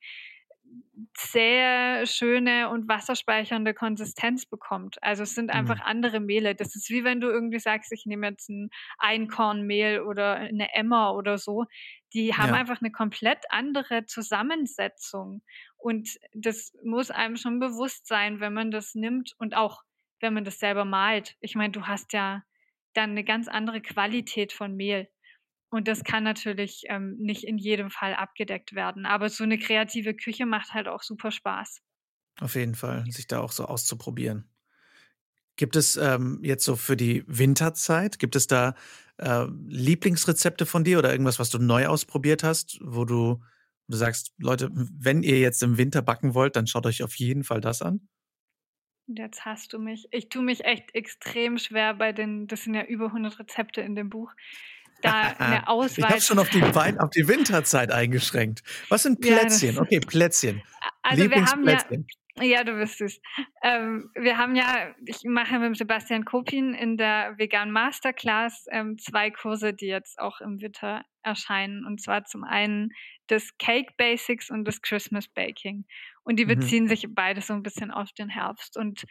[1.18, 5.02] sehr schöne und wasserspeichernde Konsistenz bekommt.
[5.02, 5.86] Also es sind einfach mhm.
[5.86, 6.56] andere Mehle.
[6.56, 11.16] Das ist wie wenn du irgendwie sagst, ich nehme jetzt ein Einkornmehl oder eine Emmer
[11.16, 11.66] oder so.
[12.14, 12.60] Die haben ja.
[12.60, 15.42] einfach eine komplett andere Zusammensetzung.
[15.78, 19.84] Und das muss einem schon bewusst sein, wenn man das nimmt und auch
[20.20, 21.36] wenn man das selber malt.
[21.42, 22.44] Ich meine, du hast ja
[22.94, 25.10] dann eine ganz andere Qualität von Mehl.
[25.74, 29.08] Und das kann natürlich ähm, nicht in jedem Fall abgedeckt werden.
[29.08, 31.82] Aber so eine kreative Küche macht halt auch super Spaß.
[32.42, 34.48] Auf jeden Fall, sich da auch so auszuprobieren.
[35.56, 38.76] Gibt es ähm, jetzt so für die Winterzeit, gibt es da
[39.18, 43.42] äh, Lieblingsrezepte von dir oder irgendwas, was du neu ausprobiert hast, wo du,
[43.88, 47.44] du sagst, Leute, wenn ihr jetzt im Winter backen wollt, dann schaut euch auf jeden
[47.44, 48.08] Fall das an?
[49.08, 50.08] Jetzt hast du mich.
[50.12, 53.96] Ich tue mich echt extrem schwer bei den, das sind ja über 100 Rezepte in
[53.96, 54.32] dem Buch
[55.04, 56.06] da eine Auswahl.
[56.06, 58.64] Ich habe schon auf die, Wein, auf die Winterzeit eingeschränkt.
[58.90, 59.76] Was sind Plätzchen?
[59.76, 60.64] Ja, okay, Plätzchen.
[61.04, 61.78] Also wir haben ja,
[62.42, 63.22] ja, du wirst es.
[63.62, 69.30] Ähm, wir haben ja, ich mache mit Sebastian Kopin in der Vegan Masterclass ähm, zwei
[69.30, 71.86] Kurse, die jetzt auch im Winter erscheinen.
[71.86, 72.90] Und zwar zum einen
[73.28, 75.86] das Cake Basics und das Christmas Baking.
[76.24, 76.60] Und die mhm.
[76.60, 76.90] beziehen mhm.
[76.90, 78.78] sich beide so ein bisschen auf den Herbst.
[78.78, 79.04] Und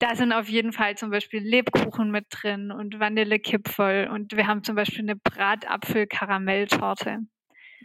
[0.00, 4.64] da sind auf jeden Fall zum Beispiel Lebkuchen mit drin und Vanillekipferl und wir haben
[4.64, 7.18] zum Beispiel eine Bratapfel-Karamelltorte.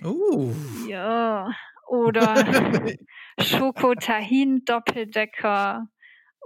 [0.02, 0.54] Uh.
[0.88, 1.52] Ja.
[1.88, 2.36] Oder
[3.40, 5.90] Schokotahin-Doppeldecker.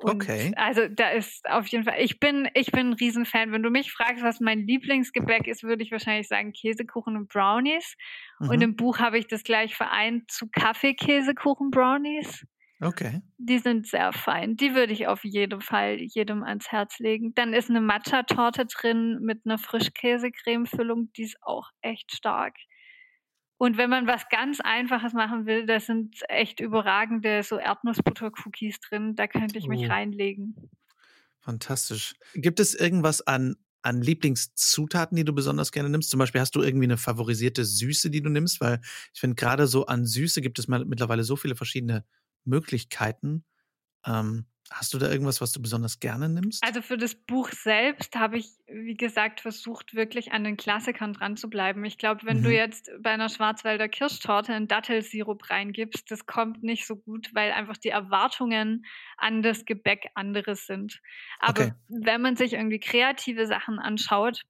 [0.01, 0.51] okay.
[0.55, 3.51] Also da ist auf jeden Fall, ich bin, ich bin ein Riesenfan.
[3.51, 7.95] Wenn du mich fragst, was mein Lieblingsgebäck ist, würde ich wahrscheinlich sagen Käsekuchen und Brownies.
[8.39, 8.49] Mhm.
[8.49, 12.47] Und im Buch habe ich das gleich vereint zu Kaffee-Käsekuchen-Brownies.
[12.81, 13.21] Okay.
[13.37, 14.55] Die sind sehr fein.
[14.55, 17.33] Die würde ich auf jeden Fall jedem ans Herz legen.
[17.35, 21.11] Dann ist eine Matcha-Torte drin mit einer Frischkäse-Creme-Füllung.
[21.17, 22.55] Die ist auch echt stark.
[23.57, 29.15] Und wenn man was ganz Einfaches machen will, da sind echt überragende so Erdnussbutter-Cookies drin.
[29.17, 29.91] Da könnte ich mich oh.
[29.91, 30.55] reinlegen.
[31.41, 32.15] Fantastisch.
[32.33, 36.09] Gibt es irgendwas an, an Lieblingszutaten, die du besonders gerne nimmst?
[36.09, 38.61] Zum Beispiel hast du irgendwie eine favorisierte Süße, die du nimmst?
[38.61, 38.79] Weil
[39.13, 42.05] ich finde, gerade so an Süße gibt es mittlerweile so viele verschiedene
[42.45, 43.45] Möglichkeiten.
[44.05, 46.63] Ähm, hast du da irgendwas, was du besonders gerne nimmst?
[46.63, 51.37] Also für das Buch selbst habe ich, wie gesagt, versucht, wirklich an den Klassikern dran
[51.37, 51.83] zu bleiben.
[51.85, 52.43] Ich glaube, wenn mhm.
[52.43, 57.51] du jetzt bei einer Schwarzwälder Kirschtorte einen Dattelsirup reingibst, das kommt nicht so gut, weil
[57.51, 58.85] einfach die Erwartungen
[59.17, 61.01] an das Gebäck andere sind.
[61.39, 61.73] Aber okay.
[61.87, 64.43] wenn man sich irgendwie kreative Sachen anschaut,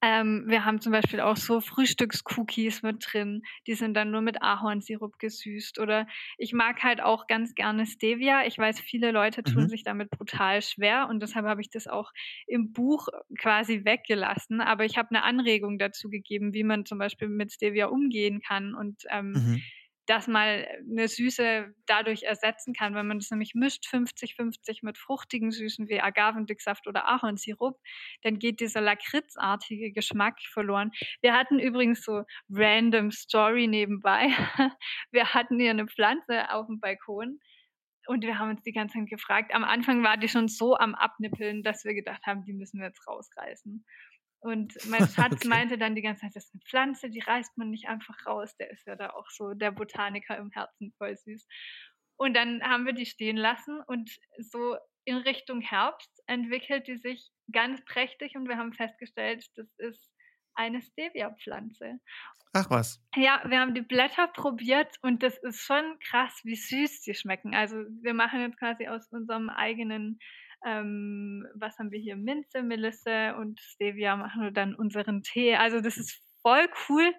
[0.00, 3.42] ähm, wir haben zum Beispiel auch so Frühstückscookies mit drin.
[3.66, 5.78] Die sind dann nur mit Ahornsirup gesüßt.
[5.78, 6.06] Oder
[6.38, 8.46] ich mag halt auch ganz gerne Stevia.
[8.46, 9.68] Ich weiß, viele Leute tun mhm.
[9.68, 12.12] sich damit brutal schwer und deshalb habe ich das auch
[12.46, 14.60] im Buch quasi weggelassen.
[14.60, 18.74] Aber ich habe eine Anregung dazu gegeben, wie man zum Beispiel mit Stevia umgehen kann
[18.74, 19.62] und ähm, mhm
[20.06, 25.50] dass mal eine Süße dadurch ersetzen kann, wenn man das nämlich mischt 50-50 mit fruchtigen
[25.50, 27.78] Süßen wie Agavendicksaft oder Ahornsirup,
[28.22, 30.90] dann geht dieser lakritzartige Geschmack verloren.
[31.20, 34.28] Wir hatten übrigens so random Story nebenbei.
[35.10, 37.38] Wir hatten hier eine Pflanze auf dem Balkon
[38.06, 39.54] und wir haben uns die ganze Zeit gefragt.
[39.54, 42.88] Am Anfang war die schon so am Abnippeln, dass wir gedacht haben, die müssen wir
[42.88, 43.84] jetzt rausreißen.
[44.42, 45.48] Und mein Schatz okay.
[45.48, 48.56] meinte dann die ganze Zeit, das ist eine Pflanze, die reißt man nicht einfach raus.
[48.56, 51.46] Der ist ja da auch so der Botaniker im Herzen, voll süß.
[52.16, 57.30] Und dann haben wir die stehen lassen und so in Richtung Herbst entwickelt die sich
[57.50, 60.12] ganz prächtig und wir haben festgestellt, das ist
[60.54, 61.98] eine Stevia-Pflanze.
[62.52, 63.02] Ach was.
[63.16, 67.54] Ja, wir haben die Blätter probiert und das ist schon krass, wie süß die schmecken.
[67.54, 70.18] Also wir machen jetzt quasi aus unserem eigenen
[70.64, 72.16] ähm, was haben wir hier?
[72.16, 75.56] Minze, Melisse und Stevia machen dann unseren Tee.
[75.56, 77.12] Also das ist voll cool,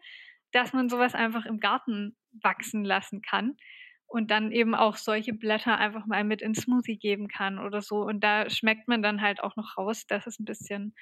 [0.51, 3.57] dass man sowas einfach im Garten wachsen lassen kann
[4.07, 7.97] und dann eben auch solche Blätter einfach mal mit ins Smoothie geben kann oder so.
[8.03, 10.95] Und da schmeckt man dann halt auch noch raus, dass es ein bisschen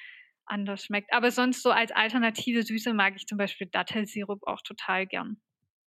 [0.45, 1.13] anders schmeckt.
[1.13, 5.41] Aber sonst so als alternative Süße mag ich zum Beispiel Dattelsirup auch total gern.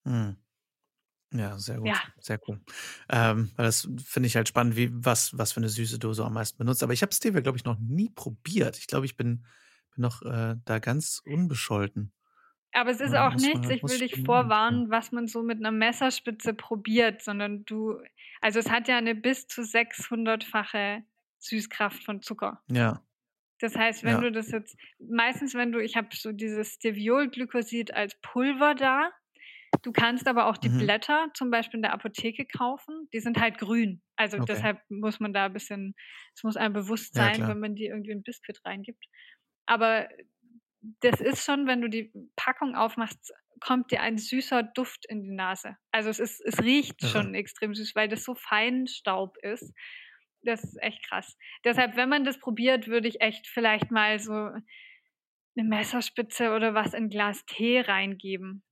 [0.05, 0.37] Hm.
[1.35, 1.88] Ja, sehr gut.
[1.88, 2.01] Ja.
[2.20, 2.61] Sehr cool.
[3.11, 6.35] Ähm, weil das finde ich halt spannend, wie, was, was für eine süße Dose am
[6.35, 6.83] meisten benutzt.
[6.83, 8.79] Aber ich habe Stevia, glaube ich, noch nie probiert.
[8.79, 9.44] Ich glaube, ich bin,
[9.94, 12.12] bin noch äh, da ganz unbescholten.
[12.73, 16.55] Aber es ist auch nichts, ich will dich vorwarnen, was man so mit einer Messerspitze
[16.55, 18.01] probiert, sondern du,
[18.40, 21.05] also es hat ja eine bis zu 600-fache
[21.38, 22.62] Süßkraft von Zucker.
[22.68, 23.01] Ja.
[23.61, 24.20] Das heißt, wenn ja.
[24.20, 29.11] du das jetzt, meistens wenn du, ich habe so dieses Steviolglycosid als Pulver da,
[29.85, 30.79] Du kannst aber auch die mhm.
[30.79, 33.07] Blätter zum Beispiel in der Apotheke kaufen.
[33.12, 34.03] Die sind halt grün.
[34.16, 34.47] Also okay.
[34.49, 35.94] deshalb muss man da ein bisschen,
[36.35, 39.05] es muss einem bewusst sein, ja, wenn man die irgendwie in Biskuit reingibt.
[39.66, 40.09] Aber
[41.01, 45.35] das ist schon, wenn du die Packung aufmachst, kommt dir ein süßer Duft in die
[45.35, 45.77] Nase.
[45.92, 47.09] Also es ist, es riecht ja.
[47.09, 49.75] schon extrem süß, weil das so fein Staub ist.
[50.44, 51.37] Das ist echt krass.
[51.62, 56.94] Deshalb, wenn man das probiert, würde ich echt vielleicht mal so eine Messerspitze oder was
[56.94, 58.62] in Glas Tee reingeben.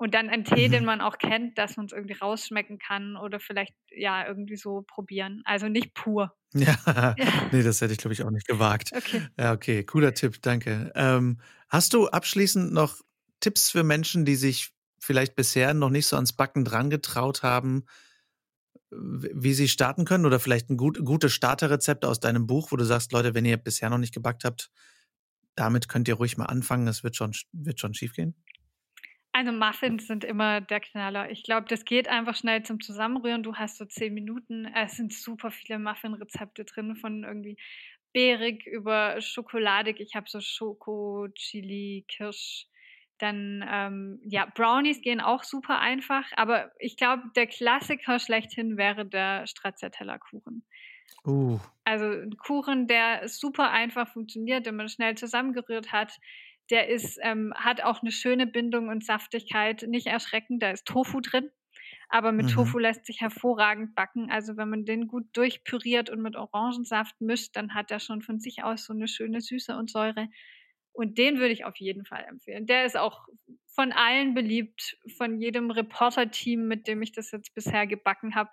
[0.00, 0.72] Und dann einen Tee, mhm.
[0.72, 4.82] den man auch kennt, dass man es irgendwie rausschmecken kann oder vielleicht ja irgendwie so
[4.86, 5.42] probieren.
[5.44, 6.34] Also nicht pur.
[6.54, 6.74] Ja,
[7.18, 7.48] ja.
[7.52, 8.92] nee, das hätte ich glaube ich auch nicht gewagt.
[8.96, 9.28] Okay.
[9.38, 10.90] Ja, okay, cooler Tipp, danke.
[10.94, 12.96] Ähm, hast du abschließend noch
[13.40, 17.84] Tipps für Menschen, die sich vielleicht bisher noch nicht so ans Backen dran getraut haben,
[18.90, 22.86] wie sie starten können oder vielleicht ein gut, gutes Starterrezept aus deinem Buch, wo du
[22.86, 24.70] sagst, Leute, wenn ihr bisher noch nicht gebackt habt,
[25.56, 28.34] damit könnt ihr ruhig mal anfangen, das wird schon, wird schon schief gehen?
[29.32, 31.30] Also Muffins sind immer der Knaller.
[31.30, 33.44] Ich glaube, das geht einfach schnell zum Zusammenrühren.
[33.44, 34.66] Du hast so zehn Minuten.
[34.74, 37.56] Es sind super viele Muffin-Rezepte drin, von irgendwie
[38.12, 40.00] beerig über schokoladig.
[40.00, 42.66] Ich habe so Schoko, Chili, Kirsch.
[43.18, 46.24] Dann, ähm, ja, Brownies gehen auch super einfach.
[46.34, 50.64] Aber ich glaube, der Klassiker schlechthin wäre der Stracciatella-Kuchen.
[51.24, 51.60] Uh.
[51.84, 56.18] Also ein Kuchen, der super einfach funktioniert, den man schnell zusammengerührt hat
[56.70, 59.84] der ist, ähm, hat auch eine schöne Bindung und Saftigkeit.
[59.88, 61.50] Nicht erschreckend, da ist Tofu drin.
[62.08, 62.50] Aber mit mhm.
[62.50, 64.30] Tofu lässt sich hervorragend backen.
[64.30, 68.40] Also wenn man den gut durchpüriert und mit Orangensaft mischt, dann hat er schon von
[68.40, 70.28] sich aus so eine schöne Süße und Säure.
[70.92, 72.66] Und den würde ich auf jeden Fall empfehlen.
[72.66, 73.26] Der ist auch
[73.74, 78.50] von allen beliebt, von jedem Reporter-Team, mit dem ich das jetzt bisher gebacken habe,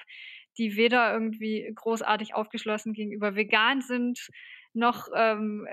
[0.57, 4.29] die weder irgendwie großartig aufgeschlossen gegenüber vegan sind,
[4.73, 5.67] noch ähm,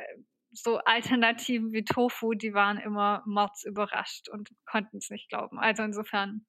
[0.54, 5.58] so Alternativen wie Tofu, die waren immer mords überrascht und konnten es nicht glauben.
[5.58, 6.46] Also insofern.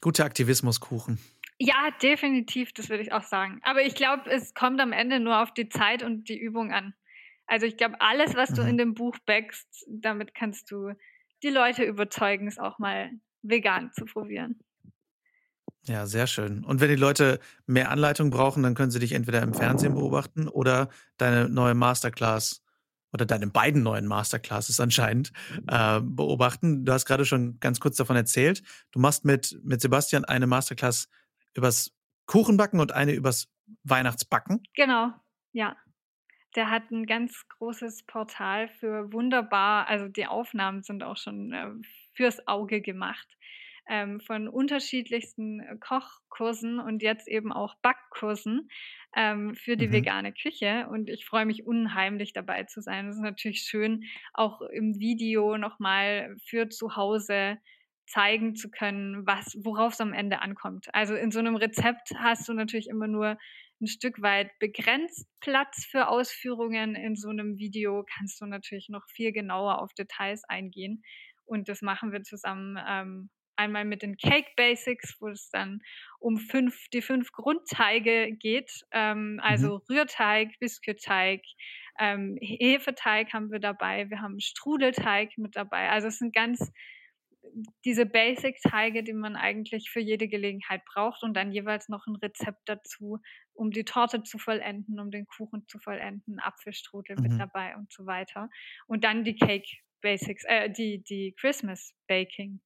[0.00, 1.18] Guter Aktivismuskuchen.
[1.58, 3.60] Ja, definitiv, das würde ich auch sagen.
[3.62, 6.94] Aber ich glaube, es kommt am Ende nur auf die Zeit und die Übung an.
[7.46, 8.54] Also ich glaube, alles, was mhm.
[8.54, 10.92] du in dem Buch backst, damit kannst du
[11.42, 13.10] die Leute überzeugen, es auch mal
[13.42, 14.58] vegan zu probieren.
[15.84, 16.64] Ja, sehr schön.
[16.64, 20.48] Und wenn die Leute mehr Anleitung brauchen, dann können sie dich entweder im Fernsehen beobachten
[20.48, 22.65] oder deine neue Masterclass
[23.12, 25.32] oder deine beiden neuen Masterclasses anscheinend
[25.68, 26.84] äh, beobachten.
[26.84, 28.62] Du hast gerade schon ganz kurz davon erzählt.
[28.92, 31.08] Du machst mit, mit Sebastian eine Masterclass
[31.54, 31.92] übers
[32.26, 33.48] Kuchenbacken und eine übers
[33.84, 34.62] Weihnachtsbacken.
[34.74, 35.12] Genau,
[35.52, 35.76] ja.
[36.54, 41.66] Der hat ein ganz großes Portal für wunderbar, also die Aufnahmen sind auch schon äh,
[42.14, 43.28] fürs Auge gemacht
[43.88, 48.68] ähm, von unterschiedlichsten äh, Kochkursen und jetzt eben auch Backkursen
[49.14, 49.92] ähm, für die mhm.
[49.92, 50.86] vegane Küche.
[50.90, 53.08] Und ich freue mich unheimlich dabei zu sein.
[53.08, 57.58] Es ist natürlich schön, auch im Video nochmal für zu Hause
[58.06, 60.86] zeigen zu können, was, worauf es am Ende ankommt.
[60.92, 63.36] Also in so einem Rezept hast du natürlich immer nur
[63.80, 66.94] ein Stück weit begrenzt Platz für Ausführungen.
[66.94, 71.02] In so einem Video kannst du natürlich noch viel genauer auf Details eingehen.
[71.44, 75.80] Und das machen wir zusammen ähm, einmal mit den Cake Basics, wo es dann
[76.18, 79.96] um fünf, die fünf Grundteige geht, ähm, also mhm.
[79.96, 81.42] Rührteig, Biskuitteig,
[81.98, 85.90] ähm, Hefeteig haben wir dabei, wir haben Strudelteig mit dabei.
[85.90, 86.70] Also es sind ganz
[87.84, 92.68] diese Basic-Teige, die man eigentlich für jede Gelegenheit braucht und dann jeweils noch ein Rezept
[92.68, 93.20] dazu,
[93.54, 97.22] um die Torte zu vollenden, um den Kuchen zu vollenden, Apfelstrudel mhm.
[97.22, 98.48] mit dabei und so weiter.
[98.86, 99.68] Und dann die Cake
[100.02, 102.60] Basics, äh, die, die Christmas Baking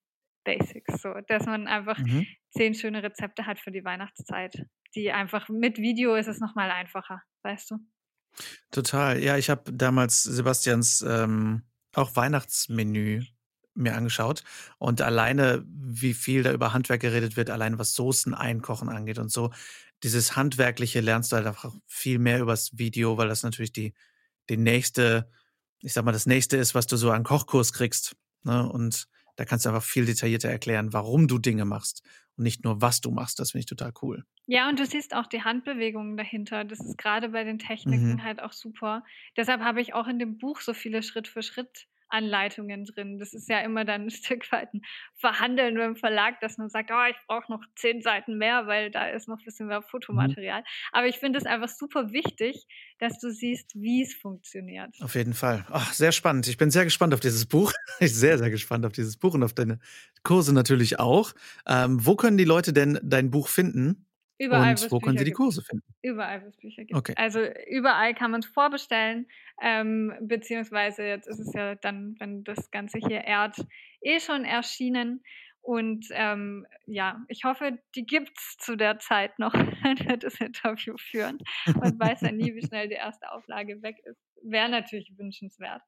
[0.44, 2.26] Basics, so dass man einfach mhm.
[2.50, 4.66] zehn schöne Rezepte hat für die Weihnachtszeit.
[4.94, 7.78] Die einfach mit Video ist es nochmal einfacher, weißt du?
[8.70, 9.22] Total.
[9.22, 11.62] Ja, ich habe damals Sebastians ähm,
[11.94, 13.22] auch Weihnachtsmenü
[13.74, 14.42] mir angeschaut
[14.78, 19.30] und alleine, wie viel da über Handwerk geredet wird, allein was Soßen einkochen angeht und
[19.30, 19.50] so,
[20.02, 23.94] dieses Handwerkliche lernst du halt einfach viel mehr übers Video, weil das natürlich die,
[24.48, 25.30] die nächste,
[25.80, 28.16] ich sag mal, das nächste ist, was du so an Kochkurs kriegst.
[28.42, 28.68] Ne?
[28.68, 29.08] Und
[29.40, 32.02] da kannst du einfach viel detaillierter erklären, warum du Dinge machst
[32.36, 33.40] und nicht nur, was du machst.
[33.40, 34.26] Das finde ich total cool.
[34.44, 36.62] Ja, und du siehst auch die Handbewegungen dahinter.
[36.64, 38.22] Das ist gerade bei den Techniken mhm.
[38.22, 39.02] halt auch super.
[39.38, 43.18] Deshalb habe ich auch in dem Buch so viele Schritt für Schritt Anleitungen drin.
[43.18, 44.82] Das ist ja immer dann ein Stück weit ein
[45.14, 48.90] Verhandeln mit dem Verlag, dass man sagt, oh, ich brauche noch zehn Seiten mehr, weil
[48.90, 50.60] da ist noch ein bisschen mehr Fotomaterial.
[50.60, 50.64] Mhm.
[50.92, 52.66] Aber ich finde es einfach super wichtig,
[52.98, 54.94] dass du siehst, wie es funktioniert.
[55.00, 55.66] Auf jeden Fall.
[55.70, 56.46] Ach, sehr spannend.
[56.48, 57.72] Ich bin sehr gespannt auf dieses Buch.
[58.02, 59.78] Ich bin sehr, sehr gespannt auf dieses Buch und auf deine
[60.22, 61.32] Kurse natürlich auch.
[61.66, 64.06] Ähm, wo können die Leute denn dein Buch finden?
[64.40, 65.84] Überall, und wo können Sie die Kurse finden?
[66.00, 66.98] Überall, wo es Bücher gibt.
[66.98, 67.12] Okay.
[67.16, 69.28] Also überall kann man es vorbestellen,
[69.60, 73.56] ähm, beziehungsweise jetzt ist es ja dann, wenn das Ganze hier ehrt,
[74.00, 75.22] eh schon erschienen.
[75.60, 80.40] Und ähm, ja, ich hoffe, die gibt es zu der Zeit noch, wenn wir das
[80.40, 81.36] Interview führen.
[81.78, 84.22] Man weiß ja nie, wie schnell die erste Auflage weg ist.
[84.42, 85.82] Wäre natürlich wünschenswert.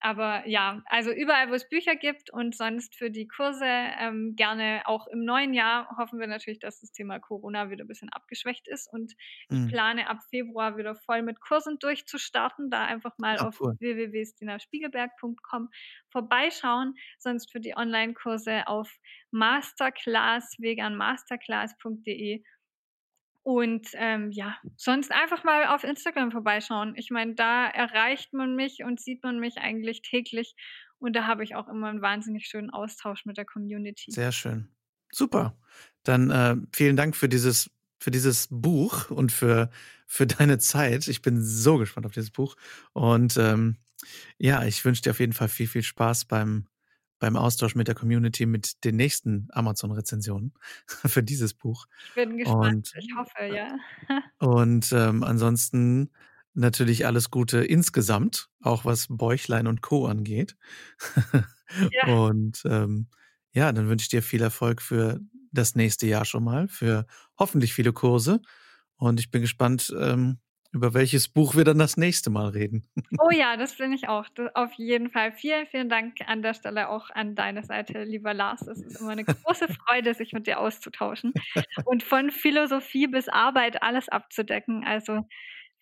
[0.00, 4.82] Aber ja, also überall, wo es Bücher gibt und sonst für die Kurse ähm, gerne
[4.86, 8.68] auch im neuen Jahr hoffen wir natürlich, dass das Thema Corona wieder ein bisschen abgeschwächt
[8.68, 9.14] ist und
[9.50, 9.66] ich Mhm.
[9.66, 12.70] plane ab Februar wieder voll mit Kursen durchzustarten.
[12.70, 13.76] Da einfach mal Ah, auf cool.
[13.78, 15.70] www.stinaspiegelberg.com
[16.10, 16.94] vorbeischauen.
[17.18, 18.90] Sonst für die Online-Kurse auf
[19.30, 22.42] masterclass, veganmasterclass.de.
[23.46, 26.94] Und ähm, ja, sonst einfach mal auf Instagram vorbeischauen.
[26.96, 30.56] Ich meine, da erreicht man mich und sieht man mich eigentlich täglich.
[30.98, 34.10] Und da habe ich auch immer einen wahnsinnig schönen Austausch mit der Community.
[34.10, 34.68] Sehr schön.
[35.12, 35.56] Super.
[36.02, 39.70] Dann äh, vielen Dank für dieses, für dieses Buch und für,
[40.08, 41.06] für deine Zeit.
[41.06, 42.56] Ich bin so gespannt auf dieses Buch.
[42.94, 43.76] Und ähm,
[44.38, 46.66] ja, ich wünsche dir auf jeden Fall viel, viel Spaß beim,
[47.18, 50.52] beim Austausch mit der Community, mit den nächsten Amazon-Rezensionen
[50.86, 51.86] für dieses Buch.
[52.08, 52.92] Ich bin gespannt.
[52.94, 53.78] Und, ich hoffe, ja.
[54.38, 56.10] und ähm, ansonsten
[56.54, 60.06] natürlich alles Gute insgesamt, auch was Bäuchlein und Co.
[60.06, 60.56] angeht.
[61.92, 62.06] Ja.
[62.28, 63.08] Und ähm,
[63.52, 65.20] ja, dann wünsche ich dir viel Erfolg für
[65.52, 67.06] das nächste Jahr schon mal, für
[67.38, 68.40] hoffentlich viele Kurse.
[68.96, 70.38] Und ich bin gespannt, ähm,
[70.72, 72.88] über welches Buch wir dann das nächste Mal reden.
[73.18, 74.28] Oh ja, das bin ich auch.
[74.34, 75.32] Das, auf jeden Fall.
[75.32, 78.62] Vielen, vielen Dank an der Stelle auch an deine Seite, lieber Lars.
[78.66, 81.32] Es ist immer eine große Freude, sich mit dir auszutauschen
[81.84, 84.84] und von Philosophie bis Arbeit alles abzudecken.
[84.84, 85.26] Also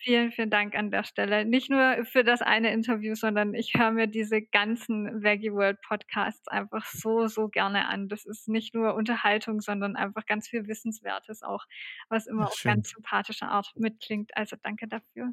[0.05, 1.45] vielen, vielen Dank an der Stelle.
[1.45, 6.47] Nicht nur für das eine Interview, sondern ich höre mir diese ganzen Veggie World Podcasts
[6.49, 8.09] einfach so, so gerne an.
[8.09, 11.65] Das ist nicht nur Unterhaltung, sondern einfach ganz viel Wissenswertes auch,
[12.09, 12.75] was immer Ach, auf schön.
[12.75, 14.37] ganz sympathischer Art mitklingt.
[14.37, 15.33] Also danke dafür.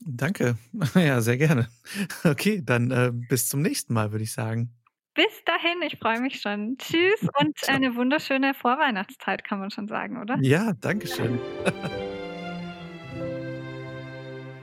[0.00, 0.58] Danke.
[0.94, 1.68] Ja, sehr gerne.
[2.24, 4.70] Okay, dann äh, bis zum nächsten Mal, würde ich sagen.
[5.14, 6.76] Bis dahin, ich freue mich schon.
[6.78, 7.74] Tschüss und Ciao.
[7.74, 10.38] eine wunderschöne Vorweihnachtszeit, kann man schon sagen, oder?
[10.40, 11.38] Ja, danke schön.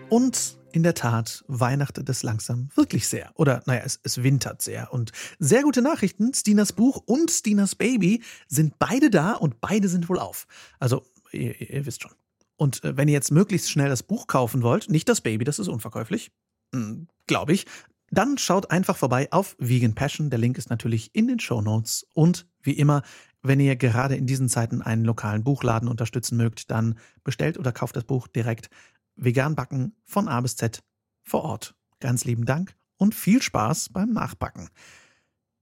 [0.09, 3.31] Und in der Tat weihnachtet es langsam wirklich sehr.
[3.35, 4.93] Oder naja, es, es wintert sehr.
[4.93, 10.09] Und sehr gute Nachrichten, Stinas Buch und Stinas Baby sind beide da und beide sind
[10.09, 10.47] wohl auf.
[10.79, 12.11] Also, ihr, ihr, wisst schon.
[12.57, 15.59] Und äh, wenn ihr jetzt möglichst schnell das Buch kaufen wollt, nicht das Baby, das
[15.59, 16.31] ist unverkäuflich,
[16.73, 17.65] hm, glaube ich,
[18.11, 20.29] dann schaut einfach vorbei auf Vegan Passion.
[20.29, 22.05] Der Link ist natürlich in den Show Notes.
[22.13, 23.01] Und wie immer,
[23.41, 27.95] wenn ihr gerade in diesen Zeiten einen lokalen Buchladen unterstützen mögt, dann bestellt oder kauft
[27.95, 28.69] das Buch direkt
[29.15, 30.83] vegan backen von A bis Z
[31.23, 31.75] vor Ort.
[31.99, 34.69] Ganz lieben Dank und viel Spaß beim Nachbacken.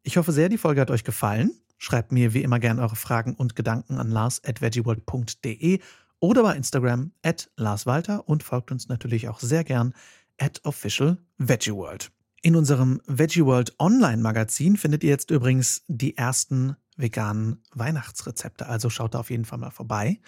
[0.03, 1.51] Ich hoffe sehr, die Folge hat euch gefallen.
[1.77, 5.79] Schreibt mir wie immer gerne eure Fragen und Gedanken an lars.veggieworld.de
[6.19, 9.93] oder bei Instagram at larswalter und folgt uns natürlich auch sehr gern
[10.37, 12.11] at official veggieworld.
[12.41, 19.19] In unserem VeggieWorld Online-Magazin findet ihr jetzt übrigens die ersten veganen Weihnachtsrezepte, also schaut da
[19.19, 20.19] auf jeden Fall mal vorbei.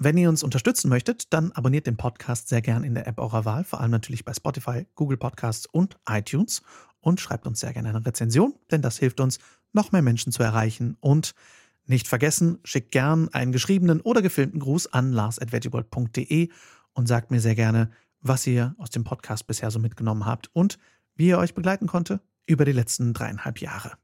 [0.00, 3.44] Wenn ihr uns unterstützen möchtet, dann abonniert den Podcast sehr gern in der App eurer
[3.44, 6.62] Wahl, vor allem natürlich bei Spotify, Google Podcasts und iTunes
[7.00, 9.40] und schreibt uns sehr gerne eine Rezension, denn das hilft uns,
[9.72, 11.34] noch mehr Menschen zu erreichen und
[11.84, 16.48] nicht vergessen, schickt gern einen geschriebenen oder gefilmten Gruß an lars.veggieworld.de
[16.92, 20.78] und sagt mir sehr gerne, was ihr aus dem Podcast bisher so mitgenommen habt und
[21.16, 23.94] wie er euch begleiten konnte über die letzten dreieinhalb Jahre.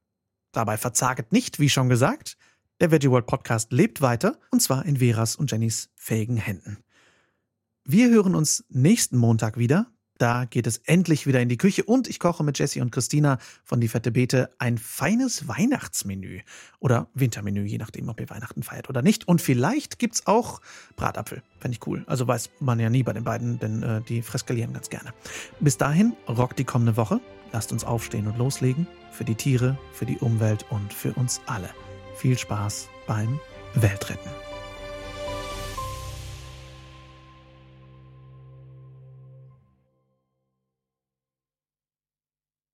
[0.50, 2.37] Dabei verzaget nicht, wie schon gesagt,
[2.80, 6.78] der Veggie World Podcast lebt weiter und zwar in Veras und Jennys fähigen Händen.
[7.84, 9.87] Wir hören uns nächsten Montag wieder.
[10.18, 13.38] Da geht es endlich wieder in die Küche und ich koche mit Jessie und Christina
[13.64, 16.40] von Die Fette Beete ein feines Weihnachtsmenü
[16.78, 19.26] oder Wintermenü, je nachdem, ob ihr Weihnachten feiert oder nicht.
[19.26, 20.60] Und vielleicht gibt's auch
[20.96, 21.42] Bratapfel.
[21.58, 22.04] Fände ich cool.
[22.06, 25.12] Also weiß man ja nie bei den beiden, denn äh, die freskalieren ganz gerne.
[25.60, 27.20] Bis dahin, rockt die kommende Woche.
[27.52, 28.87] Lasst uns aufstehen und loslegen.
[29.10, 31.70] Für die Tiere, für die Umwelt und für uns alle.
[32.14, 33.40] Viel Spaß beim
[33.74, 34.31] Weltretten.